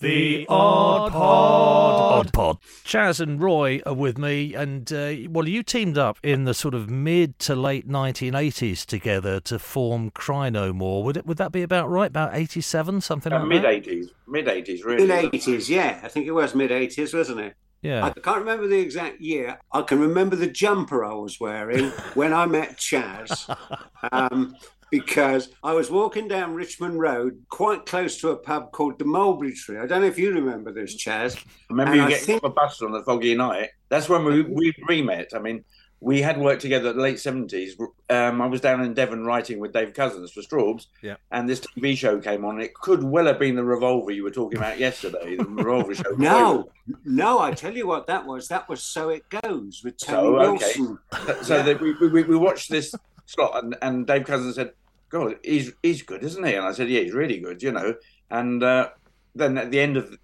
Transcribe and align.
The 0.00 0.46
Odd 0.48 1.10
Pod. 1.10 2.26
Odd 2.26 2.32
Pod. 2.32 2.58
Chas 2.84 3.18
and 3.20 3.42
Roy 3.42 3.80
are 3.84 3.94
with 3.94 4.16
me, 4.16 4.54
and 4.54 4.92
uh, 4.92 5.14
well, 5.28 5.48
you 5.48 5.64
teamed 5.64 5.98
up 5.98 6.18
in 6.22 6.44
the 6.44 6.54
sort 6.54 6.74
of 6.74 6.88
mid 6.88 7.38
to 7.40 7.56
late 7.56 7.88
1980s 7.88 8.86
together 8.86 9.40
to 9.40 9.58
form 9.58 10.10
Cry 10.10 10.50
No 10.50 10.72
More. 10.72 11.02
Would 11.02 11.16
it, 11.16 11.26
would 11.26 11.38
that 11.38 11.50
be 11.50 11.62
about 11.62 11.90
right? 11.90 12.06
About 12.10 12.30
87, 12.34 13.00
something 13.00 13.32
Uh, 13.32 13.40
like 13.40 13.48
mid 13.48 13.62
that? 13.64 13.70
eighties, 13.72 14.10
mid 14.28 14.46
eighties, 14.46 14.84
really. 14.84 15.04
Mid 15.06 15.34
eighties, 15.34 15.68
yeah. 15.68 15.98
I 16.04 16.08
think 16.08 16.26
it 16.26 16.32
was 16.32 16.54
mid 16.54 16.70
eighties, 16.70 17.12
wasn't 17.12 17.40
it? 17.40 17.54
Yeah. 17.82 18.04
I 18.04 18.10
can't 18.10 18.38
remember 18.38 18.66
the 18.68 18.78
exact 18.78 19.20
year. 19.20 19.58
I 19.72 19.82
can 19.82 19.98
remember 20.00 20.36
the 20.36 20.48
jumper 20.48 21.04
I 21.04 21.14
was 21.14 21.38
wearing 21.40 21.90
when 22.14 22.32
I 22.32 22.46
met 22.46 22.76
Chas, 22.78 23.48
um, 24.12 24.54
because 24.90 25.50
I 25.62 25.72
was 25.72 25.90
walking 25.90 26.28
down 26.28 26.54
Richmond 26.54 26.98
Road, 26.98 27.42
quite 27.48 27.86
close 27.86 28.20
to 28.20 28.30
a 28.30 28.36
pub 28.36 28.72
called 28.72 28.98
the 28.98 29.04
Mulberry 29.04 29.54
Tree. 29.54 29.78
I 29.78 29.86
don't 29.86 30.00
know 30.02 30.06
if 30.08 30.18
you 30.18 30.32
remember 30.32 30.72
this, 30.72 30.94
Chas. 30.94 31.36
I 31.36 31.40
remember 31.70 31.92
And 31.92 32.00
you 32.00 32.06
I 32.06 32.10
getting 32.10 32.26
think- 32.26 32.44
off 32.44 32.50
a 32.50 32.54
bus 32.54 32.82
on 32.82 32.94
a 32.94 33.02
foggy 33.02 33.34
night. 33.34 33.70
That's 33.88 34.08
when 34.08 34.24
we 34.24 34.42
we 34.42 34.72
re 34.86 35.02
met. 35.02 35.30
I 35.34 35.38
mean, 35.38 35.64
we 36.00 36.22
had 36.22 36.38
worked 36.38 36.62
together 36.62 36.90
in 36.90 36.96
the 36.96 37.02
late 37.02 37.18
seventies. 37.18 37.76
Um, 38.10 38.40
I 38.40 38.46
was 38.46 38.60
down 38.60 38.82
in 38.84 38.94
Devon 38.94 39.24
writing 39.24 39.58
with 39.58 39.72
Dave 39.72 39.94
Cousins 39.94 40.30
for 40.30 40.42
Strawbs, 40.42 40.86
Yeah. 41.02 41.16
and 41.32 41.48
this 41.48 41.60
TV 41.60 41.96
show 41.96 42.20
came 42.20 42.44
on. 42.44 42.60
It 42.60 42.72
could 42.74 43.02
well 43.02 43.26
have 43.26 43.38
been 43.40 43.56
the 43.56 43.64
Revolver 43.64 44.12
you 44.12 44.22
were 44.22 44.30
talking 44.30 44.58
about 44.58 44.78
yesterday, 44.78 45.36
the 45.36 45.44
Revolver 45.44 45.94
show. 45.94 46.04
No, 46.18 46.70
no, 47.04 47.40
I 47.40 47.50
tell 47.50 47.74
you 47.76 47.86
what 47.86 48.06
that 48.06 48.24
was. 48.26 48.46
That 48.48 48.68
was 48.68 48.82
So 48.82 49.08
It 49.08 49.24
Goes 49.28 49.80
with 49.82 49.96
Tony 49.98 50.28
So, 50.28 50.36
okay. 50.36 50.80
Wilson. 50.80 50.98
So 51.42 51.56
Yeah. 51.56 51.62
that 51.62 51.80
we, 51.80 51.94
we 52.08 52.22
we 52.22 52.36
watched 52.36 52.70
this 52.70 52.94
slot, 53.28 53.62
and, 53.62 53.76
and 53.82 54.06
Dave 54.06 54.24
Cousins 54.24 54.56
said, 54.56 54.72
"God, 55.10 55.36
he's 55.44 55.72
he's 55.82 56.02
good, 56.02 56.24
isn't 56.24 56.44
he?" 56.44 56.54
And 56.54 56.66
I 56.66 56.72
said, 56.72 56.88
"Yeah, 56.88 57.02
he's 57.02 57.14
really 57.14 57.38
good," 57.38 57.62
you 57.62 57.72
know. 57.72 57.94
And 58.30 58.62
uh, 58.62 58.90
then 59.34 59.56
at 59.58 59.70
the 59.70 59.80
end 59.80 59.96
of 59.96 60.18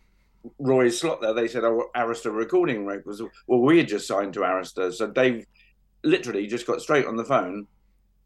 Roy's 0.58 0.98
slot 0.98 1.20
there, 1.20 1.34
they 1.34 1.48
said, 1.48 1.64
"Oh, 1.64 1.90
Arista 1.94 2.34
recording 2.34 2.86
records." 2.86 3.22
Well, 3.46 3.60
we 3.60 3.78
had 3.78 3.88
just 3.88 4.06
signed 4.06 4.34
to 4.34 4.40
Arista, 4.40 4.92
so 4.92 5.06
Dave 5.06 5.46
literally 6.02 6.46
just 6.46 6.66
got 6.66 6.82
straight 6.82 7.06
on 7.06 7.16
the 7.16 7.24
phone 7.24 7.66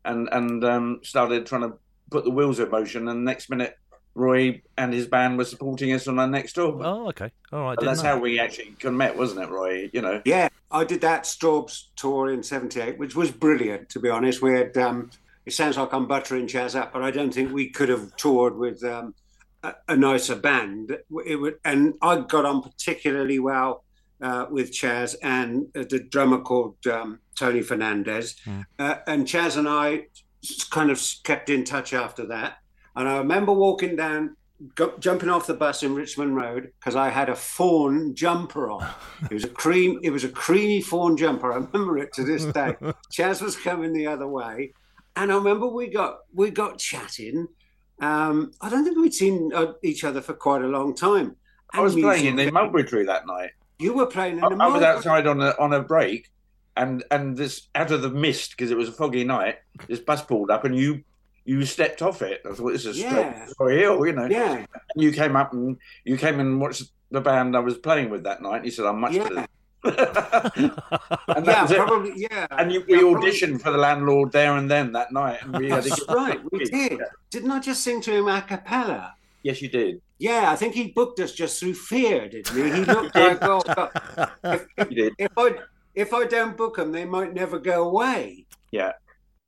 and 0.05 0.29
and 0.33 0.65
um, 0.65 1.01
started 1.03 1.47
trying 1.47 1.63
to 1.63 1.75
put 2.11 2.25
the 2.25 2.31
wheels 2.31 2.61
in 2.61 2.71
motion. 2.71 3.09
And 3.09 3.25
next 3.25 3.51
minute, 3.51 3.77
Roy 4.19 4.61
and 4.77 4.93
his 4.93 5.07
band 5.07 5.39
were 5.39 5.45
supporting 5.45 5.93
us 5.93 6.09
on 6.09 6.19
our 6.19 6.27
next 6.27 6.55
tour. 6.55 6.81
Oh, 6.83 7.09
okay. 7.09 7.31
All 7.53 7.63
right. 7.63 7.79
That's 7.81 8.03
know. 8.03 8.11
how 8.11 8.19
we 8.19 8.39
actually 8.39 8.75
met, 8.91 9.17
wasn't 9.17 9.43
it, 9.45 9.51
Roy? 9.51 9.91
You 9.93 10.03
know. 10.03 10.21
Yeah, 10.25 10.49
I 10.71 10.85
did 10.85 11.01
that 11.03 11.23
Strawbs 11.25 11.85
tour 11.97 12.31
in 12.33 12.43
'78, 12.43 12.99
which 12.99 13.15
was 13.15 13.31
brilliant. 13.31 13.89
To 13.91 14.01
be 14.01 14.09
honest, 14.09 14.43
we 14.43 14.53
had. 14.55 14.77
Um, 14.77 15.11
it 15.47 15.53
sounds 15.55 15.79
like 15.79 15.95
I'm 15.95 16.07
buttering 16.07 16.47
Chas 16.47 16.77
up, 16.77 16.93
but 16.93 17.03
I 17.03 17.11
don't 17.11 17.33
think 17.33 17.53
we 17.53 17.71
could 17.71 17.89
have 17.89 18.15
toured 18.17 18.59
with 18.59 18.85
um, 18.85 19.15
a, 19.63 19.75
a 19.89 19.97
nicer 19.97 20.37
band. 20.37 20.99
It 21.25 21.37
would, 21.37 21.59
and 21.65 21.95
I 22.03 22.21
got 22.21 22.45
on 22.45 22.61
particularly 22.61 23.39
well 23.39 23.85
uh, 24.21 24.45
with 24.51 24.73
Chas 24.73 25.15
and 25.23 25.69
uh, 25.75 25.85
the 25.89 26.01
drummer 26.01 26.41
called 26.41 26.77
um, 26.87 27.21
Tony 27.35 27.63
Fernandez, 27.63 28.37
Mm. 28.45 28.67
uh, 28.79 28.97
and 29.07 29.27
Chas 29.27 29.57
and 29.57 29.69
I 29.69 30.09
kind 30.71 30.91
of 30.91 31.03
kept 31.25 31.49
in 31.49 31.65
touch 31.65 31.93
after 31.95 32.27
that. 32.27 32.59
And 32.99 33.09
I 33.09 33.19
remember 33.19 33.53
walking 33.53 33.97
down. 33.97 34.37
Go, 34.75 34.93
jumping 34.99 35.29
off 35.29 35.47
the 35.47 35.55
bus 35.55 35.85
in 35.85 35.95
Richmond 35.95 36.35
Road 36.35 36.73
because 36.81 36.97
I 36.97 37.11
had 37.11 37.29
a 37.29 37.37
fawn 37.37 38.17
jumper 38.17 38.73
on. 38.73 38.91
It 39.31 39.35
was 39.35 39.45
a 39.45 39.49
cream. 39.49 40.01
It 40.03 40.11
was 40.11 40.25
a 40.25 40.29
creamy 40.29 40.83
fawn 40.83 41.17
jumper. 41.17 41.53
I 41.53 41.59
remember 41.59 41.97
it 41.99 42.13
to 42.15 42.25
this 42.25 42.45
day. 42.47 42.75
Chas 43.13 43.41
was 43.41 43.55
coming 43.55 43.93
the 43.93 44.09
other 44.09 44.27
way, 44.27 44.73
and 45.15 45.31
I 45.31 45.37
remember 45.37 45.69
we 45.69 45.87
got 45.87 46.23
we 46.35 46.51
got 46.51 46.79
chatting. 46.79 47.47
Um, 48.01 48.51
I 48.61 48.69
don't 48.69 48.83
think 48.83 48.99
we'd 48.99 49.15
seen 49.15 49.53
uh, 49.55 49.75
each 49.85 50.03
other 50.03 50.21
for 50.21 50.35
quite 50.35 50.63
a 50.63 50.67
long 50.67 50.93
time. 50.93 51.37
I 51.73 51.81
was 51.81 51.95
playing 51.95 52.27
in 52.27 52.35
the 52.35 52.51
Mulberry 52.51 52.83
Tree 52.83 53.05
that 53.05 53.29
night. 53.29 53.51
You 53.79 53.95
were 53.95 54.07
playing 54.07 54.39
in 54.39 54.45
I, 54.45 54.49
the. 54.49 54.57
I 54.57 54.67
was 54.67 54.83
outside 54.83 55.29
on 55.29 55.41
a 55.41 55.55
on 55.61 55.73
a 55.73 55.81
break, 55.81 56.33
and 56.77 57.05
and 57.13 57.37
this 57.37 57.69
out 57.77 57.93
of 57.93 58.03
the 58.03 58.11
mist 58.11 58.57
because 58.57 58.73
it 58.73 58.77
was 58.77 58.89
a 58.89 58.93
foggy 58.93 59.23
night. 59.23 59.59
This 59.87 60.01
bus 60.01 60.21
pulled 60.21 60.51
up, 60.51 60.65
and 60.65 60.77
you 60.77 61.05
you 61.49 61.65
stepped 61.65 62.03
off 62.03 62.21
it. 62.21 62.43
I 62.49 62.53
thought 62.55 62.73
this 62.73 62.85
is 62.85 62.99
Yeah. 62.99 63.09
straight 63.11 63.57
for 63.57 63.71
hill, 63.71 64.07
you 64.07 64.13
know. 64.13 64.27
Yeah, 64.27 64.67
And 64.95 65.03
you 65.05 65.11
came 65.13 65.35
up 65.35 65.53
and 65.55 65.79
you 66.05 66.17
came 66.19 66.41
and 66.41 66.61
watched 66.61 66.83
the 67.11 67.23
band 67.23 67.57
I 67.57 67.61
was 67.61 67.79
playing 67.79 68.11
with 68.11 68.23
that 68.25 68.43
night. 68.43 68.57
And 68.57 68.65
you 68.67 68.71
said, 68.71 68.85
"I'm 68.85 69.01
much 69.01 69.15
Yeah. 69.15 69.29
better." 69.29 69.47
and 69.85 71.47
that 71.47 71.47
yeah, 71.47 71.63
was 71.63 71.71
it. 71.71 71.77
probably. 71.79 72.13
Yeah, 72.17 72.47
And 72.51 72.71
you, 72.73 72.85
yeah, 72.87 72.97
we 72.99 73.03
probably- 73.13 73.31
auditioned 73.31 73.63
for 73.63 73.71
the 73.71 73.79
landlord 73.79 74.33
there 74.33 74.57
and 74.57 74.71
then 74.71 74.93
that 74.93 75.11
night, 75.13 75.39
and 75.43 75.57
we 75.57 75.71
had 75.71 75.85
to 75.85 75.89
That's 75.89 76.05
get 76.05 76.15
right, 76.15 76.41
we 76.53 76.65
did. 76.65 77.01
Didn't 77.31 77.51
I 77.51 77.61
just 77.61 77.83
sing 77.83 78.01
to 78.03 78.13
him 78.13 78.29
a 78.29 78.43
cappella? 78.43 79.15
Yes, 79.43 79.63
you 79.63 79.69
did. 79.69 80.03
Yeah, 80.19 80.51
I 80.51 80.57
think 80.57 80.75
he 80.75 80.89
booked 80.89 81.21
us 81.21 81.33
just 81.33 81.59
through 81.61 81.75
fear, 81.75 82.29
didn't 82.29 82.55
he? 82.57 82.63
He 82.79 82.85
looked 82.85 83.15
like, 83.15 83.39
oh, 83.43 83.63
if, 84.45 84.67
if, 84.77 84.91
You 84.91 84.97
did. 84.97 85.13
if 85.19 85.33
I 85.39 85.55
if 85.95 86.13
I 86.13 86.27
don't 86.27 86.57
book 86.57 86.77
them, 86.77 86.93
they 86.93 87.05
might 87.07 87.33
never 87.33 87.59
go 87.59 87.89
away. 87.89 88.45
Yeah. 88.73 88.93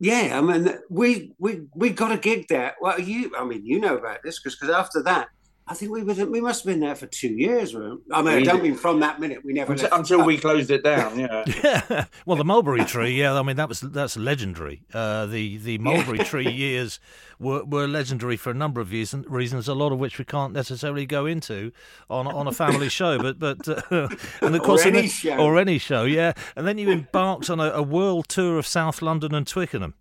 Yeah, 0.00 0.38
I 0.38 0.40
mean, 0.40 0.78
we 0.88 1.34
we 1.38 1.66
we 1.74 1.90
got 1.90 2.10
a 2.12 2.16
gig 2.16 2.46
there. 2.48 2.74
Well, 2.80 2.98
you, 2.98 3.32
I 3.38 3.44
mean, 3.44 3.66
you 3.66 3.78
know 3.78 3.96
about 3.98 4.22
this 4.24 4.38
because 4.38 4.56
because 4.58 4.74
after 4.74 5.02
that, 5.02 5.28
I 5.66 5.74
think 5.74 5.92
we 5.92 6.02
were 6.02 6.14
we 6.26 6.40
must 6.40 6.64
have 6.64 6.72
been 6.72 6.80
there 6.80 6.96
for 6.96 7.06
two 7.06 7.28
years. 7.32 7.74
weren't 7.74 8.00
we? 8.08 8.12
I 8.14 8.22
mean, 8.22 8.34
I 8.38 8.42
don't 8.42 8.56
did. 8.56 8.62
mean 8.64 8.74
from 8.74 8.98
that 9.00 9.20
minute. 9.20 9.44
We 9.44 9.52
never 9.52 9.72
Until, 9.72 9.88
until 9.92 10.24
we 10.24 10.36
closed 10.36 10.70
it 10.72 10.82
down. 10.82 11.18
Yeah. 11.18 11.44
Yeah, 11.62 12.06
well, 12.26 12.36
the 12.36 12.44
mulberry 12.44 12.84
tree. 12.84 13.12
Yeah, 13.20 13.38
I 13.38 13.42
mean 13.44 13.54
that 13.56 13.68
was 13.68 13.80
that's 13.80 14.16
legendary. 14.16 14.82
Uh, 14.92 15.26
the 15.26 15.58
the 15.58 15.78
mulberry 15.78 16.18
tree 16.18 16.50
years 16.50 16.98
were, 17.38 17.62
were 17.64 17.86
legendary 17.86 18.36
for 18.36 18.50
a 18.50 18.54
number 18.54 18.80
of 18.80 18.90
reasons, 18.90 19.26
reasons, 19.28 19.68
a 19.68 19.74
lot 19.74 19.92
of 19.92 19.98
which 20.00 20.18
we 20.18 20.24
can't 20.24 20.52
necessarily 20.52 21.06
go 21.06 21.24
into 21.26 21.70
on 22.08 22.26
on 22.26 22.48
a 22.48 22.52
family 22.52 22.88
show. 23.00 23.18
But 23.18 23.38
but 23.38 23.68
uh, 23.68 24.08
and 24.42 24.56
of 24.56 24.62
course, 24.62 24.84
and 24.84 24.96
any 24.96 25.02
then- 25.02 25.10
show. 25.10 25.36
or 25.38 25.56
any 25.56 25.78
show, 25.78 26.02
yeah. 26.02 26.32
And 26.56 26.66
then 26.66 26.78
you 26.78 26.90
embarked 26.90 27.48
on 27.48 27.60
a, 27.60 27.70
a 27.70 27.82
world 27.82 28.28
tour 28.28 28.58
of 28.58 28.66
South 28.66 29.02
London 29.02 29.34
and 29.34 29.46
Twickenham. 29.46 29.94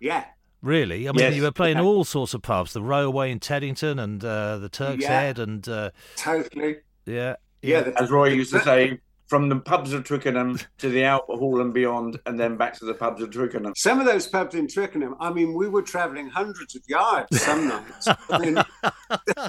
Yeah, 0.00 0.24
Really, 0.62 1.08
I 1.08 1.12
mean, 1.12 1.20
Yes. 1.20 1.34
you 1.36 1.42
were 1.42 1.52
playing 1.52 1.78
all 1.78 2.04
sorts 2.04 2.34
of 2.34 2.42
pubs, 2.42 2.72
the 2.72 2.82
Railway 2.82 3.30
in 3.30 3.38
Teddington 3.40 3.98
and 4.00 4.24
uh, 4.24 4.58
the 4.58 4.68
Turk's 4.68 5.02
Yeah. 5.04 5.20
Head, 5.20 5.38
and 5.38 5.68
uh, 5.68 5.90
totally. 6.16 6.78
yeah, 7.06 7.36
Yeah, 7.62 7.82
the, 7.82 8.00
As 8.02 8.10
Roy 8.10 8.30
used 8.30 8.52
to 8.52 8.60
say, 8.60 8.98
from 9.28 9.48
the 9.50 9.56
pubs 9.56 9.92
of 9.92 10.04
Twickenham 10.04 10.58
to 10.78 10.88
the 10.88 11.04
Albert 11.04 11.36
Hall 11.36 11.60
and 11.60 11.72
beyond, 11.72 12.18
and 12.26 12.40
then 12.40 12.56
back 12.56 12.76
to 12.78 12.86
the 12.86 12.94
pubs 12.94 13.22
of 13.22 13.30
Twickenham. 13.30 13.72
some 13.76 14.00
of 14.00 14.06
those 14.06 14.26
pubs 14.26 14.54
in 14.54 14.66
Twickenham. 14.66 15.14
I 15.20 15.30
mean, 15.32 15.52
we 15.54 15.68
were 15.68 15.82
travelling 15.82 16.28
hundreds 16.28 16.74
of 16.74 16.82
yards 16.88 17.40
some 17.40 17.68
nights. 17.68 18.08
I 18.30 18.38
mean, 18.38 18.58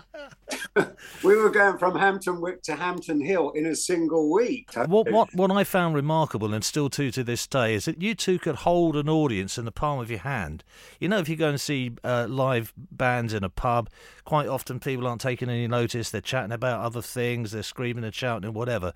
we 1.23 1.35
were 1.35 1.49
going 1.49 1.77
from 1.77 1.97
Hampton 1.97 2.41
Wick 2.41 2.61
to 2.63 2.75
Hampton 2.75 3.21
Hill 3.21 3.51
in 3.51 3.65
a 3.65 3.75
single 3.75 4.31
week. 4.31 4.69
What 4.75 5.11
what 5.11 5.33
what 5.33 5.51
I 5.51 5.63
found 5.63 5.95
remarkable 5.95 6.53
and 6.53 6.63
still 6.63 6.89
do 6.89 7.11
to 7.11 7.23
this 7.23 7.47
day 7.47 7.73
is 7.73 7.85
that 7.85 8.01
you 8.01 8.15
two 8.15 8.39
could 8.39 8.55
hold 8.55 8.95
an 8.95 9.09
audience 9.09 9.57
in 9.57 9.65
the 9.65 9.71
palm 9.71 9.99
of 9.99 10.09
your 10.09 10.19
hand. 10.19 10.63
You 10.99 11.09
know, 11.09 11.19
if 11.19 11.29
you 11.29 11.35
go 11.35 11.49
and 11.49 11.59
see 11.59 11.91
uh, 12.03 12.27
live 12.29 12.73
bands 12.91 13.33
in 13.33 13.43
a 13.43 13.49
pub, 13.49 13.89
quite 14.25 14.47
often 14.47 14.79
people 14.79 15.07
aren't 15.07 15.21
taking 15.21 15.49
any 15.49 15.67
notice. 15.67 16.09
They're 16.09 16.21
chatting 16.21 16.51
about 16.51 16.81
other 16.81 17.01
things. 17.01 17.51
They're 17.51 17.63
screaming 17.63 18.03
and 18.03 18.13
shouting 18.13 18.45
and 18.45 18.55
whatever. 18.55 18.93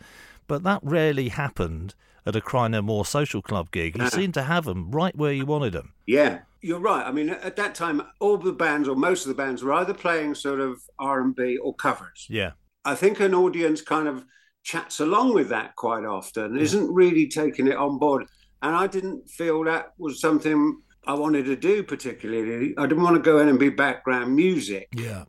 But 0.47 0.63
that 0.63 0.81
rarely 0.83 1.29
happened 1.29 1.95
at 2.25 2.35
a 2.35 2.41
Cry 2.41 2.67
No 2.67 2.81
More 2.81 3.05
social 3.05 3.41
club 3.41 3.71
gig. 3.71 3.97
You 3.97 4.09
seemed 4.09 4.33
to 4.35 4.43
have 4.43 4.65
them 4.65 4.91
right 4.91 5.15
where 5.15 5.33
you 5.33 5.45
wanted 5.45 5.73
them. 5.73 5.93
Yeah, 6.05 6.39
you're 6.63 6.79
right. 6.79 7.05
I 7.05 7.11
mean, 7.11 7.29
at 7.29 7.55
that 7.57 7.75
time, 7.75 8.01
all 8.19 8.37
the 8.37 8.53
bands 8.53 8.87
or 8.87 8.95
most 8.95 9.25
of 9.25 9.29
the 9.29 9.35
bands 9.35 9.61
were 9.61 9.73
either 9.73 9.93
playing 9.93 10.33
sort 10.33 10.61
of 10.61 10.81
R 10.97 11.21
and 11.21 11.35
B 11.35 11.57
or 11.57 11.75
covers. 11.75 12.25
Yeah. 12.29 12.51
I 12.85 12.95
think 12.95 13.19
an 13.19 13.35
audience 13.35 13.81
kind 13.81 14.07
of 14.07 14.25
chats 14.63 15.01
along 15.01 15.33
with 15.33 15.49
that 15.49 15.75
quite 15.75 16.05
often, 16.05 16.57
isn't 16.57 16.91
really 16.91 17.27
taking 17.27 17.67
it 17.67 17.75
on 17.75 17.99
board. 17.99 18.25
And 18.61 18.75
I 18.75 18.87
didn't 18.87 19.29
feel 19.29 19.63
that 19.65 19.91
was 19.97 20.21
something 20.21 20.81
I 21.05 21.13
wanted 21.15 21.45
to 21.45 21.57
do 21.57 21.83
particularly. 21.83 22.73
I 22.77 22.85
didn't 22.87 23.03
want 23.03 23.17
to 23.17 23.21
go 23.21 23.39
in 23.39 23.49
and 23.49 23.59
be 23.59 23.69
background 23.69 24.33
music. 24.33 24.87
Yeah. 24.95 25.25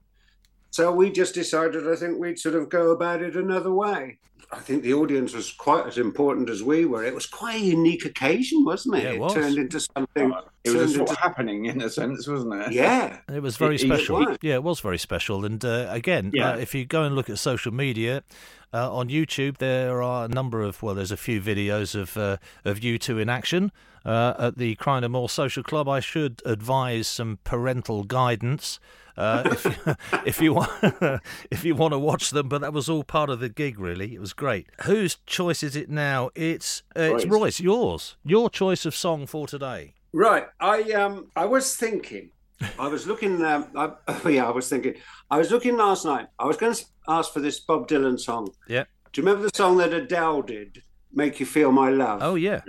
So 0.75 0.91
we 0.91 1.09
just 1.13 1.35
decided, 1.35 1.87
I 1.89 1.95
think 1.95 2.19
we'd 2.19 2.37
sort 2.37 2.57
of 2.57 2.69
go 2.69 2.91
about 2.91 3.23
it 3.23 3.37
another 3.37 3.71
way. 3.73 4.19
I 4.51 4.59
think 4.59 4.83
the 4.83 4.93
audience 4.93 5.33
was 5.33 5.53
quite 5.53 5.87
as 5.87 5.99
important 5.99 6.51
as 6.51 6.65
we 6.65 6.85
were. 6.85 7.05
It 7.05 7.15
was 7.15 7.27
quite 7.27 7.55
a 7.63 7.65
unique 7.65 8.05
occasion, 8.05 8.65
wasn't 8.65 8.97
it? 8.97 9.05
Yeah, 9.05 9.11
it 9.11 9.21
was. 9.21 9.35
turned 9.35 9.57
into 9.57 9.79
something. 9.79 10.33
It 10.65 10.71
was 10.71 10.75
a 10.75 10.79
turned 10.79 10.91
sort 10.91 11.03
of 11.03 11.09
into- 11.11 11.21
happening 11.21 11.67
in 11.67 11.81
a 11.81 11.89
sense, 11.89 12.27
wasn't 12.27 12.55
it? 12.55 12.73
yeah. 12.73 13.19
It 13.33 13.41
was 13.41 13.57
very 13.57 13.77
It- 13.77 13.85
it 13.85 13.87
special. 13.87 14.17
was. 14.19 14.37
Yeah, 14.43 14.55
it 14.55 14.65
was 14.65 14.81
very 14.81 14.99
special. 14.99 15.45
And 15.45 15.65
uh, 15.65 15.87
again, 15.91 16.33
Yeah. 16.35 16.51
uh, 16.55 16.57
if 16.57 16.75
you 16.75 16.85
go 16.85 17.05
and 17.05 17.15
look 17.15 17.31
at 17.31 17.39
social 17.39 17.73
media 17.73 18.25
uh, 18.73 18.93
on 18.93 19.09
YouTube, 19.09 19.59
there 19.59 20.03
are 20.03 20.25
a 20.25 20.29
number 20.29 20.61
of 20.61 20.83
well, 20.83 20.97
there's 20.97 21.13
a 21.13 21.17
few 21.17 21.41
videos 21.41 21.95
of 21.95 22.17
uh, 22.17 22.39
of 22.65 22.83
you 22.83 22.99
two 22.99 23.21
in 23.21 23.29
action 23.29 23.71
uh, 24.05 24.35
at 24.41 24.59
the 24.59 24.75
Cry 24.75 24.99
No 24.99 25.07
More 25.09 25.29
Social 25.29 25.63
Club. 25.63 25.89
I 25.89 26.01
should 26.01 26.43
advise 26.45 27.07
some 27.07 27.39
parental 27.45 28.03
guidance. 28.03 28.81
Uh, 29.17 29.43
if, 29.47 29.65
you, 29.65 29.95
if 30.27 30.41
you 30.41 30.55
want, 30.55 31.23
if 31.51 31.65
you 31.65 31.75
want 31.75 31.93
to 31.93 31.99
watch 31.99 32.31
them, 32.31 32.49
but 32.49 32.61
that 32.61 32.73
was 32.73 32.89
all 32.89 33.05
part 33.05 33.31
of 33.31 33.41
the 33.41 33.49
gig. 33.49 33.79
Really, 33.79 34.15
it 34.15 34.21
was 34.21 34.33
great. 34.33 34.67
Whose 34.85 35.17
choice 35.27 35.63
is 35.63 35.77
it 35.77 35.89
now? 35.89 36.31
It's 36.35 36.83
uh, 36.97 37.15
it's 37.15 37.27
Roy's, 37.27 37.61
yours, 37.61 38.17
your 38.25 38.51
choice 38.51 38.85
of 38.87 38.95
song 38.95 39.27
for 39.27 39.47
today. 39.47 39.95
Right. 40.13 40.47
I 40.61 40.83
um 40.93 41.31
I 41.35 41.45
was 41.45 41.75
thinking 41.77 42.31
I 42.79 42.89
was 42.89 43.07
looking. 43.07 43.43
Um, 43.45 43.67
I, 43.77 43.93
oh 44.09 44.29
yeah, 44.29 44.47
I 44.47 44.51
was 44.51 44.69
thinking. 44.69 44.95
I 45.31 45.39
was 45.39 45.51
looking 45.51 45.77
last 45.77 46.05
night. 46.05 46.27
I 46.39 46.47
was 46.47 46.57
going 46.57 46.75
to 46.75 46.85
ask 47.09 47.33
for 47.33 47.41
this 47.41 47.61
Bob 47.61 47.89
Dylan 47.89 48.19
song. 48.19 48.51
Yeah. 48.69 48.85
Do 49.13 49.21
you 49.21 49.27
remember 49.27 49.49
the 49.49 49.57
song 49.57 49.77
that 49.79 49.93
Adele 49.93 50.43
did, 50.43 50.83
"Make 51.13 51.41
You 51.41 51.47
Feel 51.47 51.73
My 51.73 51.91
Love"? 51.91 52.21
Oh 52.23 52.35
yeah, 52.35 52.63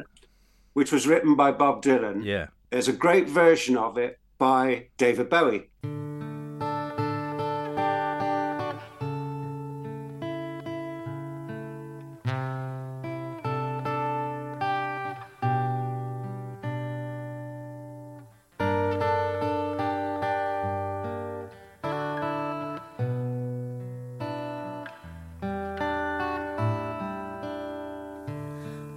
which 0.73 0.91
was 0.91 1.07
written 1.07 1.35
by 1.35 1.51
Bob 1.51 1.83
Dylan. 1.83 2.23
yeah. 2.23 2.47
There's 2.71 2.87
a 2.87 2.93
great 2.93 3.29
version 3.29 3.77
of 3.77 3.97
it 3.97 4.19
by 4.37 4.87
David 4.97 5.29
Bowie. 5.29 5.69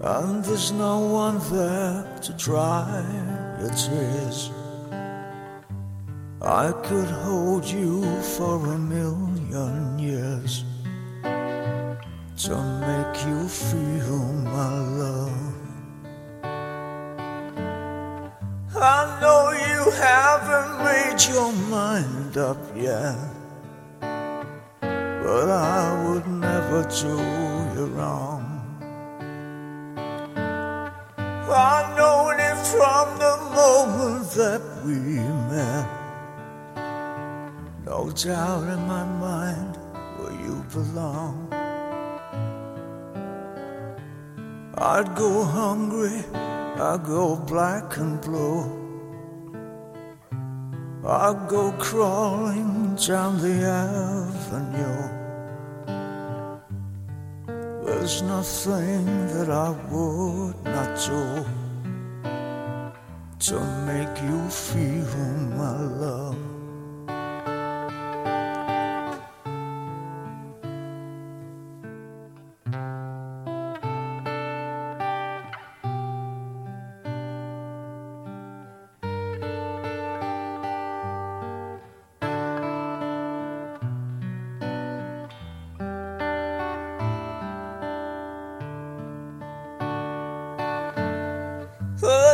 and 0.00 0.44
there's 0.44 0.72
no 0.72 0.98
one 0.98 1.38
there 1.50 2.18
to 2.22 2.32
dry 2.34 3.04
your 3.60 3.70
tears. 3.70 4.50
I 6.42 6.72
could 6.84 7.08
hold 7.08 7.64
you 7.64 8.04
for 8.36 8.56
a 8.74 8.78
million 8.78 9.98
years 9.98 10.64
to 11.22 12.54
make 12.86 13.26
you 13.26 13.48
feel 13.48 14.18
my 14.44 14.78
love. 15.00 15.56
I 18.78 19.18
know 19.22 19.50
you 19.52 19.90
haven't 19.92 20.84
made 20.84 21.20
your 21.34 21.52
mind 21.70 22.36
up 22.36 22.58
yet, 22.76 23.16
but 24.00 25.48
I 25.48 26.04
would 26.06 26.26
never 26.28 26.82
do 26.84 27.16
you 27.74 27.86
wrong. 27.86 28.45
I 31.56 31.94
know 31.96 32.30
it 32.30 32.58
from 32.66 33.18
the 33.18 33.36
moment 33.54 34.30
that 34.32 34.62
we 34.84 34.94
met. 35.50 35.88
No 37.86 38.10
doubt 38.10 38.64
in 38.64 38.86
my 38.86 39.04
mind 39.04 39.78
where 40.18 40.32
you 40.32 40.62
belong. 40.70 41.48
I'd 44.76 45.14
go 45.14 45.44
hungry, 45.44 46.22
I'd 46.34 47.04
go 47.04 47.36
black 47.36 47.96
and 47.96 48.20
blue. 48.20 48.60
I'd 51.06 51.48
go 51.48 51.72
crawling 51.78 52.96
down 52.96 53.38
the 53.40 53.64
avenue. 53.64 55.25
There's 58.06 58.22
nothing 58.22 59.04
that 59.34 59.50
I 59.50 59.70
would 59.90 60.54
not 60.62 60.94
do 61.06 61.44
to 63.46 63.60
make 63.84 64.22
you 64.22 64.48
feel 64.48 65.10
my 65.58 65.80
love. 65.80 66.55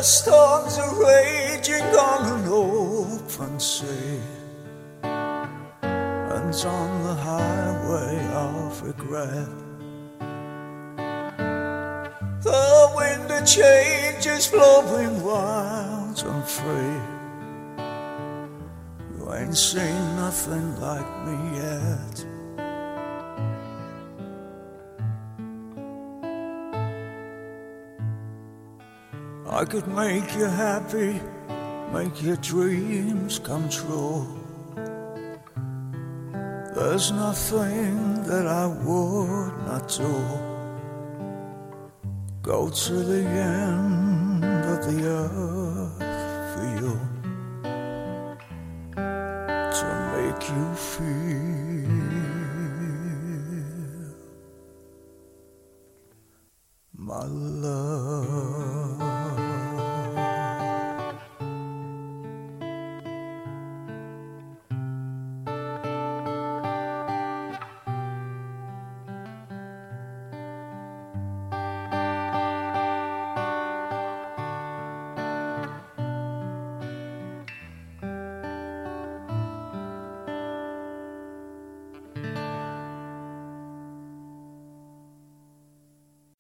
The 0.03 0.09
storms 0.09 0.79
are 0.79 0.97
raging 1.01 1.85
on 1.95 2.41
an 2.41 2.49
open 2.49 3.61
sea 3.61 4.19
and 5.81 6.55
on 6.67 7.03
the 7.05 7.15
highway 7.15 8.19
of 8.35 8.83
regret. 8.83 9.47
The 12.43 12.93
wind 12.97 13.31
of 13.31 13.47
change 13.47 14.27
is 14.27 14.49
blowing 14.49 15.23
wild 15.23 16.21
and 16.21 16.45
free. 16.59 17.01
You 19.15 19.33
ain't 19.35 19.57
seen 19.57 20.17
nothing 20.17 20.81
like 20.81 21.27
me 21.27 21.59
yet. 21.59 22.27
I 29.63 29.65
could 29.65 29.87
make 29.87 30.35
you 30.35 30.47
happy, 30.47 31.21
make 31.93 32.21
your 32.21 32.35
dreams 32.39 33.39
come 33.39 33.69
true. 33.69 34.27
There's 36.75 37.13
nothing 37.13 38.25
that 38.25 38.49
I 38.49 38.67
would 38.67 39.55
not 39.65 39.87
do. 39.87 40.15
Go 42.43 42.71
to 42.71 42.93
the 43.13 43.25
end 43.25 44.45
of 44.45 44.79
the 44.89 44.99
earth 45.07 45.99
for 46.53 46.65
you 46.81 46.99
to 49.79 49.87
make 50.17 50.43
you 50.51 50.75
feel 50.91 52.03
my 56.97 57.25
love. 57.27 57.92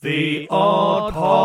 The 0.02 0.48
Odd 0.50 1.14
Pod. 1.14 1.41